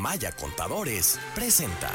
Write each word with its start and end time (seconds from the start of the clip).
Maya 0.00 0.32
Contadores 0.32 1.20
presenta 1.34 1.90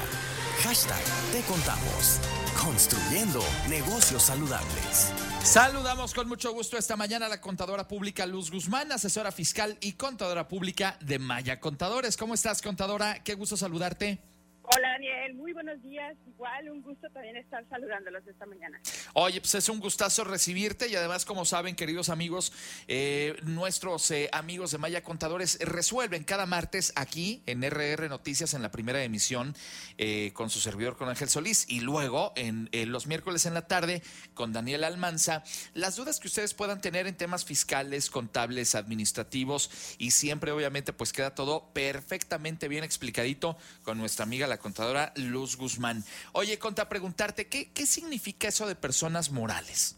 hashtag 0.64 1.04
Te 1.32 1.42
Contamos, 1.42 2.20
construyendo 2.64 3.44
negocios 3.68 4.22
saludables. 4.22 5.12
Saludamos 5.42 6.14
con 6.14 6.28
mucho 6.28 6.54
gusto 6.54 6.78
esta 6.78 6.96
mañana 6.96 7.26
a 7.26 7.30
la 7.30 7.42
contadora 7.42 7.88
pública 7.88 8.28
Luz 8.28 8.52
Guzmán, 8.52 8.92
asesora 8.92 9.32
fiscal 9.32 9.80
y 9.82 9.94
contadora 9.94 10.48
pública 10.48 11.00
de 11.02 11.18
Maya 11.18 11.60
Contadores. 11.60 12.16
¿Cómo 12.16 12.36
estás, 12.36 12.62
contadora? 12.62 13.24
Qué 13.24 13.34
gusto 13.34 13.58
saludarte. 13.58 14.35
Hola 14.74 14.90
Daniel, 14.94 15.36
muy 15.36 15.54
buenos 15.54 15.82
días. 15.84 16.16
Igual 16.28 16.70
un 16.70 16.82
gusto 16.82 17.08
también 17.12 17.38
estar 17.38 17.64
saludándolos 17.70 18.26
esta 18.26 18.46
mañana. 18.48 18.80
Oye, 19.14 19.40
pues 19.40 19.54
es 19.56 19.70
un 19.70 19.80
gustazo 19.80 20.24
recibirte 20.24 20.88
y 20.88 20.96
además, 20.96 21.24
como 21.24 21.46
saben, 21.46 21.76
queridos 21.76 22.10
amigos, 22.10 22.52
eh, 22.88 23.36
nuestros 23.44 24.10
eh, 24.10 24.30
amigos 24.32 24.72
de 24.72 24.80
Maya 24.80 25.04
Contadores 25.04 25.60
resuelven 25.62 26.24
cada 26.24 26.46
martes 26.48 26.94
aquí 26.96 27.44
en 27.46 27.64
RR 27.64 28.10
Noticias 28.10 28.56
en 28.56 28.64
la 28.64 28.72
primera 28.72 29.04
emisión 29.04 29.56
eh, 29.98 30.32
con 30.34 30.50
su 30.50 30.60
servidor 30.60 30.98
con 30.98 31.10
Ángel 31.10 31.30
Solís 31.30 31.70
y 31.70 31.82
luego 31.82 32.34
en 32.36 32.70
los 32.92 33.08
miércoles 33.08 33.46
en 33.46 33.54
la 33.54 33.68
tarde 33.68 34.02
con 34.34 34.52
Daniel 34.52 34.84
Almanza 34.84 35.44
las 35.74 35.96
dudas 35.96 36.20
que 36.20 36.28
ustedes 36.28 36.54
puedan 36.54 36.82
tener 36.82 37.08
en 37.08 37.16
temas 37.16 37.46
fiscales, 37.46 38.10
contables, 38.10 38.76
administrativos 38.76 39.96
y 39.98 40.12
siempre 40.12 40.52
obviamente 40.52 40.94
pues 40.94 41.14
queda 41.14 41.36
todo 41.36 41.72
perfectamente 41.74 42.68
bien 42.68 42.84
explicadito 42.84 43.58
con 43.84 43.98
nuestra 43.98 44.24
amiga 44.24 44.48
la 44.48 44.55
contadora 44.58 45.14
Luz 45.16 45.58
Guzmán. 45.58 46.04
Oye, 46.34 46.58
Conta, 46.60 46.90
preguntarte, 46.90 47.48
¿qué, 47.48 47.70
¿qué 47.74 47.86
significa 47.86 48.48
eso 48.48 48.68
de 48.68 48.76
personas 48.76 49.32
morales? 49.32 49.98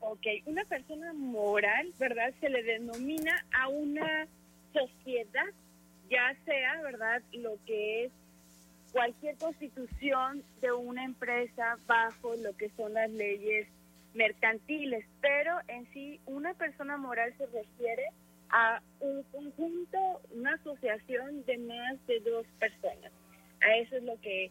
Ok, 0.00 0.26
una 0.46 0.64
persona 0.64 1.12
moral, 1.12 1.92
¿verdad? 1.98 2.32
Se 2.40 2.48
le 2.48 2.62
denomina 2.62 3.44
a 3.52 3.68
una 3.68 4.26
sociedad, 4.72 5.46
ya 6.10 6.36
sea, 6.44 6.82
¿verdad? 6.82 7.22
Lo 7.32 7.58
que 7.66 8.04
es 8.04 8.12
cualquier 8.92 9.36
constitución 9.36 10.44
de 10.60 10.72
una 10.72 11.04
empresa 11.04 11.78
bajo 11.86 12.36
lo 12.36 12.56
que 12.56 12.70
son 12.76 12.94
las 12.94 13.10
leyes 13.10 13.66
mercantiles, 14.14 15.04
pero 15.20 15.58
en 15.68 15.92
sí 15.92 16.20
una 16.26 16.54
persona 16.54 16.96
moral 16.96 17.34
se 17.36 17.46
refiere 17.46 18.04
a 18.50 18.80
un 19.00 19.24
conjunto, 19.24 19.98
una 20.30 20.54
asociación 20.54 21.44
de 21.44 21.58
más 21.58 22.06
de 22.06 22.20
dos 22.20 22.46
personas. 22.60 23.10
A 23.64 23.76
eso 23.76 23.96
es 23.96 24.02
lo 24.04 24.20
que 24.20 24.50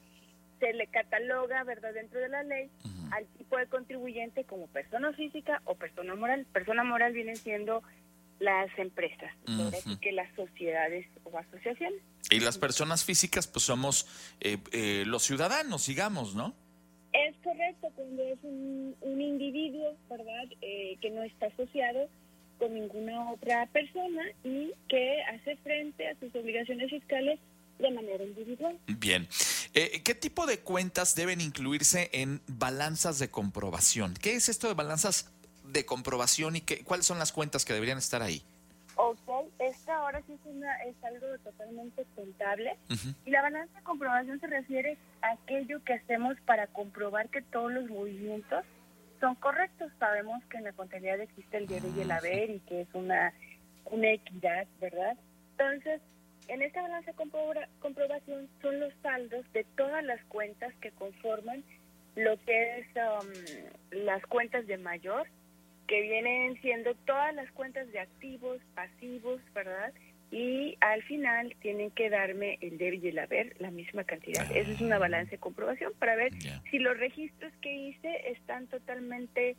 se 0.59 0.73
le 0.73 0.87
cataloga, 0.87 1.63
¿verdad?, 1.63 1.93
dentro 1.93 2.19
de 2.19 2.29
la 2.29 2.43
ley 2.43 2.69
al 3.11 3.25
tipo 3.37 3.57
de 3.57 3.67
contribuyente 3.67 4.43
como 4.43 4.67
persona 4.67 5.13
física 5.13 5.61
o 5.65 5.75
persona 5.75 6.15
moral. 6.15 6.45
Persona 6.51 6.83
moral 6.83 7.13
vienen 7.13 7.35
siendo 7.35 7.83
las 8.39 8.67
empresas, 8.77 9.31
así 9.45 9.97
que 9.97 10.11
las 10.11 10.33
sociedades 10.35 11.07
o 11.23 11.37
asociaciones. 11.37 12.01
Y 12.29 12.39
las 12.39 12.57
personas 12.57 13.05
físicas, 13.05 13.47
pues 13.47 13.65
somos 13.65 14.07
eh, 14.41 14.57
eh, 14.71 15.03
los 15.05 15.23
ciudadanos, 15.23 15.87
digamos, 15.87 16.35
¿no? 16.35 16.53
Es 17.13 17.35
correcto, 17.43 17.89
cuando 17.95 18.23
es 18.23 18.39
un, 18.43 19.21
individuo, 19.21 19.95
¿verdad?, 20.09 20.45
eh, 20.61 20.97
que 20.99 21.11
no 21.11 21.23
está 21.23 21.45
asociado 21.47 22.09
con 22.57 22.73
ninguna 22.73 23.31
otra 23.31 23.67
persona 23.67 24.23
y 24.43 24.71
que 24.87 25.21
hace 25.23 25.55
frente 25.57 26.07
a 26.07 26.15
sus 26.19 26.33
obligaciones 26.35 26.89
fiscales 26.89 27.39
de 27.79 27.91
manera 27.91 28.23
individual. 28.23 28.77
Bien. 28.87 29.27
Eh, 29.73 30.01
¿Qué 30.03 30.15
tipo 30.15 30.45
de 30.45 30.59
cuentas 30.59 31.15
deben 31.15 31.41
incluirse 31.41 32.09
en 32.13 32.41
balanzas 32.47 33.19
de 33.19 33.29
comprobación? 33.29 34.13
¿Qué 34.21 34.35
es 34.35 34.49
esto 34.49 34.67
de 34.67 34.73
balanzas 34.73 35.31
de 35.63 35.85
comprobación 35.85 36.55
y 36.55 36.61
qué, 36.61 36.83
cuáles 36.83 37.05
son 37.05 37.19
las 37.19 37.31
cuentas 37.31 37.65
que 37.65 37.73
deberían 37.73 37.97
estar 37.97 38.21
ahí? 38.21 38.43
Ok, 38.95 39.17
esta 39.59 39.95
ahora 39.95 40.21
sí 40.27 40.33
es, 40.85 41.03
algo 41.03 41.27
totalmente 41.43 42.05
contable. 42.15 42.77
Y 43.25 43.31
la 43.31 43.41
balanza 43.41 43.75
de 43.75 43.83
comprobación 43.83 44.39
se 44.39 44.47
refiere 44.47 44.97
a 45.21 45.31
aquello 45.31 45.83
que 45.83 45.93
hacemos 45.93 46.39
para 46.45 46.67
comprobar 46.67 47.29
que 47.29 47.41
todos 47.41 47.71
los 47.71 47.89
movimientos 47.89 48.63
son 49.19 49.35
correctos. 49.35 49.91
Sabemos 49.99 50.43
que 50.45 50.57
en 50.57 50.65
la 50.65 50.73
contabilidad 50.73 51.21
existe 51.21 51.57
el 51.57 51.67
debe 51.67 51.89
y 51.95 52.01
el 52.01 52.11
haber 52.11 52.51
y 52.51 52.59
que 52.59 52.81
es 52.81 52.87
una, 52.93 53.33
una 53.85 54.11
equidad, 54.11 54.67
¿verdad? 54.79 55.17
Entonces, 55.57 56.01
en 56.47 56.61
esta 56.61 56.81
balanza 56.81 57.11
de 57.11 57.17
comprobación 57.79 58.49
son 58.61 58.79
los 58.79 58.93
saldos 59.01 59.45
de 59.53 59.65
todas 59.75 60.03
las 60.03 60.23
cuentas 60.25 60.73
que 60.81 60.91
conforman 60.91 61.63
lo 62.15 62.37
que 62.45 62.79
es 62.79 62.87
um, 62.95 64.03
las 64.03 64.23
cuentas 64.27 64.67
de 64.67 64.77
mayor, 64.77 65.27
que 65.87 66.01
vienen 66.01 66.59
siendo 66.61 66.93
todas 67.05 67.33
las 67.33 67.51
cuentas 67.51 67.91
de 67.91 67.99
activos, 67.99 68.59
pasivos, 68.75 69.41
¿verdad? 69.53 69.93
Y 70.31 70.77
al 70.79 71.03
final 71.03 71.55
tienen 71.61 71.91
que 71.91 72.09
darme 72.09 72.57
el 72.61 72.77
debe 72.77 72.97
y 72.97 73.07
el 73.09 73.19
haber, 73.19 73.55
la 73.59 73.71
misma 73.71 74.03
cantidad. 74.03 74.43
Esa 74.55 74.71
es 74.71 74.81
una 74.81 74.97
balanza 74.97 75.31
de 75.31 75.37
comprobación 75.37 75.93
para 75.99 76.15
ver 76.15 76.33
si 76.71 76.79
los 76.79 76.97
registros 76.97 77.53
que 77.61 77.73
hice 77.73 78.31
están 78.31 78.67
totalmente 78.67 79.55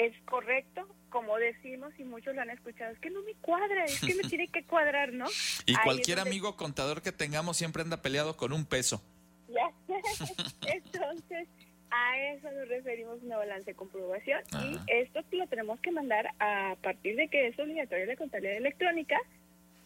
es 0.00 0.14
correcto, 0.24 0.88
como 1.10 1.36
decimos 1.36 1.92
y 1.98 2.04
muchos 2.04 2.34
lo 2.34 2.40
han 2.40 2.50
escuchado, 2.50 2.90
es 2.90 2.98
que 3.00 3.10
no 3.10 3.22
me 3.22 3.34
cuadra, 3.34 3.84
es 3.84 4.00
que 4.00 4.14
me 4.14 4.22
tiene 4.28 4.48
que 4.48 4.64
cuadrar, 4.64 5.12
¿no? 5.12 5.26
Y 5.66 5.74
cualquier 5.76 6.20
amigo 6.20 6.56
contador 6.56 7.02
que 7.02 7.12
tengamos 7.12 7.58
siempre 7.58 7.82
anda 7.82 8.00
peleado 8.00 8.36
con 8.36 8.52
un 8.52 8.64
peso. 8.64 9.02
Ya 9.48 9.70
Entonces, 10.66 11.48
a 11.90 12.18
eso 12.18 12.50
nos 12.50 12.68
referimos 12.68 13.22
una 13.22 13.36
balance 13.36 13.72
de 13.72 13.76
comprobación 13.76 14.40
y 14.62 14.78
esto 14.86 15.20
lo 15.32 15.46
tenemos 15.48 15.78
que 15.80 15.90
mandar 15.90 16.30
a 16.38 16.76
partir 16.82 17.16
de 17.16 17.28
que 17.28 17.48
es 17.48 17.58
obligatoria 17.58 18.06
la 18.06 18.16
contabilidad 18.16 18.56
electrónica, 18.56 19.18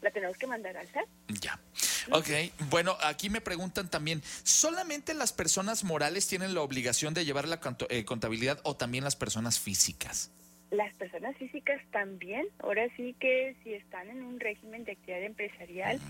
la 0.01 0.11
tenemos 0.11 0.39
que 0.39 0.47
mandar 0.47 0.77
al 0.77 0.87
SAT. 0.87 1.09
Ya. 1.41 1.59
Ok, 2.11 2.29
bueno, 2.71 2.97
aquí 3.03 3.31
me 3.31 3.41
preguntan 3.41 3.91
también, 3.91 4.23
¿solamente 4.43 5.15
las 5.15 5.33
personas 5.33 5.85
morales 5.85 6.27
tienen 6.27 6.55
la 6.55 6.63
obligación 6.63 7.15
de 7.15 7.25
llevar 7.25 7.49
la 7.49 7.61
eh, 7.89 8.05
contabilidad 8.05 8.61
o 8.65 8.77
también 8.77 9.05
las 9.05 9.17
personas 9.17 9.59
físicas? 9.59 10.31
Las 10.71 10.95
personas 10.97 11.37
físicas 11.37 11.81
también, 11.93 12.47
ahora 12.59 12.89
sí 12.97 13.15
que 13.21 13.55
si 13.63 13.75
están 13.75 14.09
en 14.09 14.25
un 14.25 14.41
régimen 14.41 14.85
de 14.85 14.93
actividad 14.93 15.23
empresarial 15.23 16.01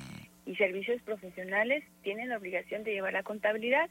y 0.46 0.56
servicios 0.56 1.02
profesionales, 1.02 1.84
tienen 2.02 2.30
la 2.30 2.38
obligación 2.38 2.82
de 2.82 2.92
llevar 2.92 3.12
la 3.12 3.22
contabilidad. 3.22 3.90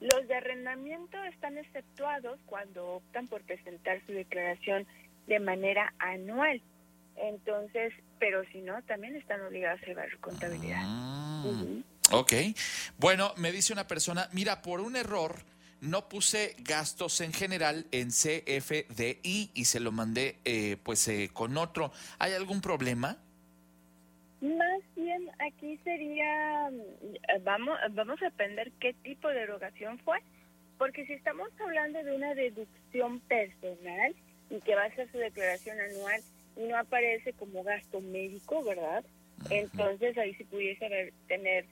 Los 0.00 0.26
de 0.28 0.34
arrendamiento 0.34 1.22
están 1.24 1.58
exceptuados 1.58 2.40
cuando 2.46 2.94
optan 2.94 3.28
por 3.28 3.42
presentar 3.42 4.00
su 4.06 4.12
declaración 4.12 4.86
de 5.26 5.38
manera 5.38 5.92
anual. 5.98 6.60
Entonces, 7.22 7.92
pero 8.18 8.42
si 8.52 8.60
no, 8.62 8.82
también 8.84 9.16
están 9.16 9.40
obligados 9.42 9.82
a 9.82 9.86
llevar 9.86 10.18
contabilidad. 10.18 10.80
Ah, 10.82 11.44
ok. 12.12 12.32
Bueno, 12.98 13.32
me 13.36 13.52
dice 13.52 13.72
una 13.72 13.86
persona, 13.86 14.28
mira, 14.32 14.62
por 14.62 14.80
un 14.80 14.96
error 14.96 15.36
no 15.80 16.08
puse 16.08 16.56
gastos 16.58 17.20
en 17.20 17.32
general 17.32 17.86
en 17.90 18.08
CFDI 18.08 19.50
y 19.54 19.64
se 19.64 19.80
lo 19.80 19.92
mandé 19.92 20.36
eh, 20.44 20.76
pues 20.82 21.06
eh, 21.08 21.30
con 21.32 21.56
otro. 21.56 21.92
¿Hay 22.18 22.32
algún 22.32 22.60
problema? 22.60 23.16
Más 24.40 24.80
bien 24.96 25.30
aquí 25.38 25.78
sería, 25.84 26.70
mm, 26.70 27.44
vamos, 27.44 27.78
vamos 27.90 28.22
a 28.22 28.28
aprender 28.28 28.72
qué 28.80 28.94
tipo 28.94 29.28
de 29.28 29.42
erogación 29.42 29.98
fue, 30.00 30.18
porque 30.78 31.06
si 31.06 31.12
estamos 31.12 31.48
hablando 31.60 32.02
de 32.02 32.14
una 32.14 32.34
deducción 32.34 33.20
personal 33.20 34.14
y 34.48 34.60
que 34.60 34.74
va 34.74 34.84
a 34.84 34.94
ser 34.94 35.10
su 35.12 35.18
declaración 35.18 35.78
anual, 35.78 36.22
no 36.56 36.76
aparece 36.76 37.32
como 37.32 37.62
gasto 37.62 38.00
médico, 38.00 38.62
¿verdad? 38.62 39.04
Entonces 39.48 40.16
ahí 40.18 40.34
sí 40.34 40.44
pudiese 40.44 40.86
haber, 40.86 41.12
tener 41.26 41.64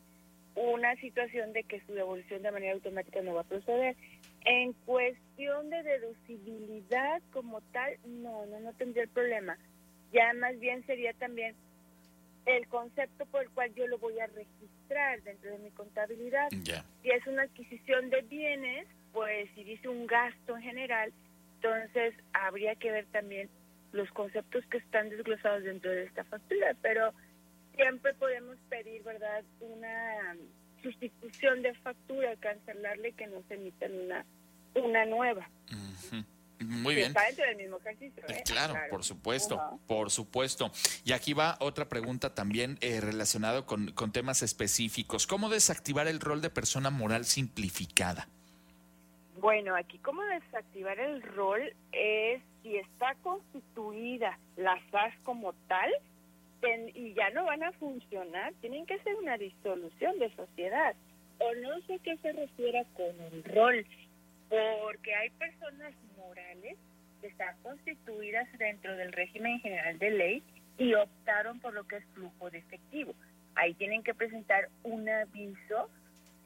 una 0.55 0.97
situación 0.97 1.53
de 1.53 1.65
que 1.65 1.81
su 1.81 1.93
devolución 1.93 2.43
de 2.43 2.51
manera 2.51 2.73
automática 2.73 3.21
no 3.23 3.35
va 3.35 3.43
a 3.43 3.45
proceder. 3.45 3.97
En 4.45 4.73
cuestión 4.73 5.71
de 5.71 5.83
deducibilidad 5.83 7.23
como 7.33 7.61
tal, 7.73 7.97
no, 8.07 8.47
no, 8.47 8.61
no 8.61 8.73
tendría 8.73 9.05
el 9.05 9.09
problema. 9.09 9.59
Ya 10.13 10.33
más 10.35 10.59
bien 10.59 10.85
sería 10.87 11.13
también 11.13 11.55
el 12.47 12.67
concepto 12.69 13.27
por 13.27 13.43
el 13.43 13.51
cual 13.51 13.75
yo 13.75 13.87
lo 13.87 13.99
voy 13.99 14.19
a 14.21 14.27
registrar 14.27 15.23
dentro 15.23 15.51
de 15.51 15.59
mi 15.59 15.71
contabilidad. 15.71 16.49
Si 16.51 17.11
es 17.11 17.27
una 17.27 17.43
adquisición 17.43 18.09
de 18.11 18.23
bienes, 18.23 18.87
pues 19.13 19.51
si 19.55 19.65
dice 19.65 19.89
un 19.89 20.07
gasto 20.07 20.57
en 20.57 20.63
general, 20.63 21.13
entonces 21.57 22.15
habría 22.33 22.75
que 22.77 22.91
ver 22.91 23.07
también 23.07 23.51
los 23.93 24.11
conceptos 24.11 24.65
que 24.67 24.79
están 24.79 25.09
desglosados 25.11 25.65
dentro 25.65 25.91
de 25.91 26.05
esta 26.05 26.25
factura, 26.25 26.77
pero 26.83 27.13
siempre 27.75 28.15
podemos 28.15 28.57
pedir, 28.69 29.03
¿verdad?, 29.03 29.45
una 29.61 30.37
sustitución 30.83 31.63
de 31.63 31.75
factura, 31.75 32.37
cancelarle 32.37 33.13
que 33.13 33.27
nos 33.27 33.49
emiten 33.51 33.93
una, 34.01 34.25
una 34.75 35.07
nueva. 35.07 35.49
Muy 36.61 36.97
bien. 36.97 37.09
Está 37.09 37.25
dentro 37.27 37.47
del 37.47 37.57
mismo 37.57 37.79
ejercicio. 37.79 38.23
¿eh? 38.29 38.43
Claro, 38.45 38.75
por 38.91 39.05
supuesto, 39.05 39.81
por 39.87 40.11
supuesto. 40.11 40.73
Y 41.05 41.13
aquí 41.13 41.33
va 41.33 41.57
otra 41.61 41.89
pregunta 41.89 42.35
también 42.35 42.79
eh, 42.81 43.01
relacionada 43.01 43.65
con, 43.65 43.93
con 43.93 44.13
temas 44.13 44.43
específicos. 44.43 45.27
¿Cómo 45.27 45.49
desactivar 45.49 46.09
el 46.09 46.21
rol 46.21 46.43
de 46.43 46.51
persona 46.51 46.91
moral 46.91 47.25
simplificada? 47.25 48.29
Bueno, 49.41 49.77
aquí 49.77 49.99
cómo 49.99 50.23
desactivar 50.23 50.99
el 50.99 51.23
rol 51.23 51.73
es 51.93 52.43
si 52.63 52.77
está 52.77 53.15
constituida 53.23 54.39
la 54.57 54.81
SAS 54.91 55.15
como 55.23 55.53
tal, 55.69 55.91
y 56.95 57.15
ya 57.15 57.31
no 57.31 57.45
van 57.45 57.63
a 57.63 57.71
funcionar, 57.73 58.53
tienen 58.61 58.85
que 58.85 58.99
ser 59.01 59.15
una 59.15 59.39
disolución 59.39 60.19
de 60.19 60.35
sociedad. 60.35 60.97
O 61.39 61.55
no 61.55 61.81
sé 61.83 62.01
qué 62.01 62.17
se 62.17 62.33
refiere 62.33 62.85
con 62.95 63.21
el 63.33 63.45
rol, 63.45 63.87
porque 64.49 65.15
hay 65.15 65.31
personas 65.31 65.95
morales 66.17 66.77
que 67.21 67.29
están 67.29 67.57
constituidas 67.63 68.49
dentro 68.59 68.97
del 68.97 69.13
régimen 69.13 69.61
general 69.61 69.99
de 70.01 70.11
ley 70.11 70.43
y 70.79 70.95
optaron 70.95 71.61
por 71.61 71.75
lo 71.75 71.87
que 71.87 71.99
es 71.99 72.05
flujo 72.15 72.51
de 72.51 72.59
efectivo. 72.59 73.15
Ahí 73.55 73.75
tienen 73.75 74.03
que 74.03 74.15
presentar 74.15 74.69
un 74.83 75.09
aviso 75.09 75.91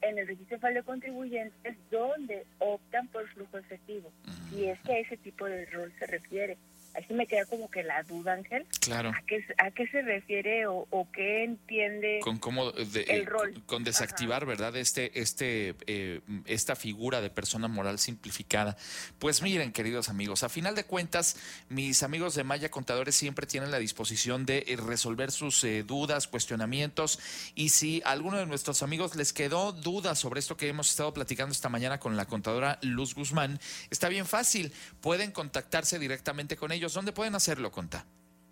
en 0.02 0.19
el 0.19 0.26
registro 0.26 0.58
de 0.58 0.82
contribuyentes 0.82 1.76
donde 1.90 2.44
optan 2.58 3.08
por 3.08 3.26
flujo 3.28 3.58
efectivo. 3.58 4.12
Y 4.54 4.64
es 4.64 4.81
que 4.81 4.93
a 4.93 4.99
ese 4.99 5.16
tipo 5.16 5.46
de 5.46 5.64
rol 5.66 5.93
se 5.99 6.06
refiere. 6.06 6.58
Así 6.94 7.15
me 7.15 7.27
queda 7.27 7.47
como 7.47 7.71
que 7.71 7.83
la 7.83 8.03
duda, 8.03 8.35
Ángel. 8.35 8.67
Claro. 8.81 9.11
¿A 9.11 9.23
qué, 9.27 9.44
a 9.59 9.71
qué 9.71 9.87
se 9.89 10.03
refiere 10.03 10.67
o, 10.67 11.09
qué 11.12 11.44
entiende 11.44 12.21
con 12.23 12.39
cómo 12.39 12.71
el 12.71 12.89
eh, 12.94 13.25
rol? 13.25 13.62
Con 13.67 13.83
desactivar, 13.83 14.44
¿verdad? 14.44 14.77
Este, 14.77 15.21
este, 15.21 15.75
eh, 15.87 16.21
esta 16.44 16.77
figura 16.77 17.21
de 17.21 17.31
persona 17.31 17.67
moral 17.67 17.99
simplificada. 17.99 18.77
Pues 19.19 19.43
miren, 19.43 19.73
queridos 19.73 20.11
amigos, 20.11 20.43
a 20.43 20.50
final 20.50 20.75
de 20.75 20.85
cuentas, 20.85 21.37
mis 21.71 22.03
amigos 22.03 22.35
de 22.35 22.44
Maya 22.44 22.71
Contadores 22.71 23.15
siempre 23.15 23.47
tienen 23.47 23.71
la 23.71 23.79
disposición 23.79 24.44
de 24.44 24.65
eh, 24.67 24.77
resolver 24.77 25.31
sus 25.31 25.65
dudas, 25.87 26.29
cuestionamientos. 26.29 27.19
Y 27.55 27.71
si 27.71 28.03
a 28.05 28.11
alguno 28.11 28.37
de 28.37 28.47
nuestros 28.47 28.83
amigos 28.83 29.17
les 29.17 29.33
quedó 29.33 29.73
duda 29.73 30.15
sobre 30.15 30.41
esto 30.41 30.56
que 30.59 30.69
hemos 30.69 30.91
estado 30.91 31.15
platicando 31.15 31.53
esta 31.53 31.71
mañana 31.71 31.99
con 31.99 32.17
la 32.17 32.27
contadora 32.27 32.79
Luz 32.83 33.15
Guzmán, 33.15 33.59
está 33.91 34.09
bien 34.09 34.27
fácil. 34.27 34.73
Pueden 35.00 35.33
contactarse 35.33 35.99
directamente 35.99 36.56
con 36.56 36.71
ellos 36.71 36.81
¿Dónde 36.88 37.12
pueden 37.12 37.34
hacerlo, 37.34 37.70
Conta? 37.70 38.05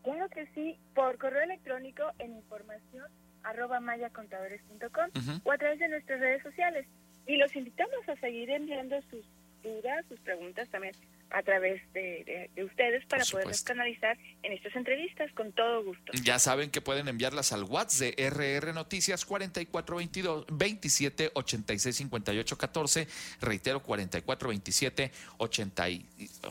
Claro 0.05 0.29
que 0.29 0.47
sí, 0.55 0.79
por 0.95 1.19
correo 1.19 1.43
electrónico 1.43 2.03
en 2.19 2.37
información 2.37 3.07
arroba 3.43 3.81
mayacontadores.com 3.81 5.11
o 5.45 5.53
a 5.53 5.59
través 5.59 5.79
de 5.79 5.89
nuestras 5.89 6.21
redes 6.21 6.43
sociales. 6.43 6.87
Y 7.27 7.37
los 7.37 7.55
invitamos 7.57 8.09
a 8.09 8.17
seguir 8.17 8.51
enviando 8.51 9.01
sus 9.11 9.25
dudas, 9.63 10.05
sus 10.09 10.21
preguntas 10.21 10.69
también 10.71 10.95
a 11.31 11.43
través 11.43 11.81
de, 11.93 12.51
ustedes 12.65 13.05
para 13.07 13.25
poderlas 13.25 13.63
canalizar 13.63 14.19
en 14.43 14.53
estas 14.53 14.75
entrevistas 14.77 15.31
con 15.33 15.53
todo 15.53 15.85
gusto. 15.85 16.13
Ya 16.23 16.39
saben 16.39 16.71
que 16.71 16.81
pueden 16.81 17.09
enviarlas 17.09 17.53
al 17.53 17.65
WhatsApp 17.65 17.91
de 18.01 18.31
RR 18.31 18.73
Noticias 18.73 19.25
4422 19.25 20.47
27 20.51 21.31
86 21.35 21.97
58 21.97 22.59
14. 22.59 23.09
Reitero 23.41 23.83
44 23.83 24.49
27 24.49 25.11
80 25.39 25.83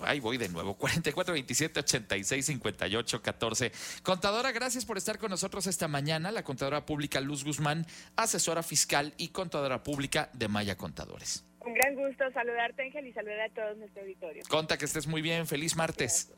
ahí 0.04 0.20
voy 0.20 0.38
de 0.38 0.50
nuevo 0.50 0.76
44 0.76 1.34
27 1.34 1.80
86 1.80 2.46
58 2.46 3.22
14. 3.22 3.72
Contadora, 4.04 4.52
gracias 4.52 4.86
por 4.86 4.98
estar 4.98 5.18
con 5.18 5.30
nosotros 5.30 5.68
esta 5.68 5.88
mañana. 5.88 6.31
La 6.31 6.44
contadora 6.44 6.86
pública 6.86 7.22
Luz 7.22 7.44
Guzmán, 7.44 7.86
asesora 8.16 8.64
fiscal 8.64 9.14
y 9.18 9.30
contadora 9.30 9.84
pública 9.84 10.30
de 10.34 10.48
Maya 10.48 10.76
Contadores. 10.76 11.49
Un 11.66 11.74
gran 11.74 11.96
gusto 11.96 12.24
saludarte, 12.32 12.84
Ángel, 12.84 13.08
y 13.08 13.14
saludar 13.14 13.42
a 13.42 13.50
todos 13.50 13.78
nuestro 13.78 14.02
auditorio. 14.02 14.44
Conta 14.50 14.78
que 14.78 14.86
estés 14.86 15.08
muy 15.08 15.22
bien. 15.22 15.46
Feliz 15.46 15.76
martes. 15.76 16.32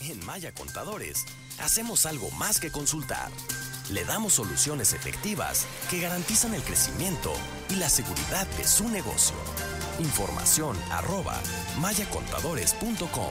En 0.00 0.24
Maya 0.26 0.52
Contadores, 0.52 1.24
hacemos 1.58 2.06
algo 2.06 2.30
más 2.32 2.60
que 2.60 2.70
consultar. 2.70 3.30
Le 3.90 4.04
damos 4.04 4.34
soluciones 4.34 4.92
efectivas 4.92 5.66
que 5.90 6.00
garantizan 6.00 6.54
el 6.54 6.62
crecimiento 6.62 7.32
y 7.70 7.76
la 7.76 7.88
seguridad 7.88 8.46
de 8.58 8.64
su 8.64 8.88
negocio. 8.88 9.36
Información 9.98 10.76
arroba 10.90 11.40
mayacontadores.com 11.80 13.30